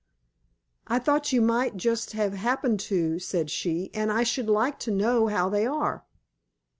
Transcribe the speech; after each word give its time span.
"I 0.87 0.97
thought 0.97 1.31
you 1.31 1.41
might 1.43 1.73
have 1.73 1.79
just 1.81 2.13
happened 2.13 2.79
to," 2.89 3.19
said 3.19 3.51
she, 3.51 3.91
"and 3.93 4.11
I 4.11 4.23
should 4.23 4.49
like 4.49 4.79
to 4.79 4.89
know 4.89 5.27
how 5.27 5.47
they 5.47 5.67
are." 5.67 6.07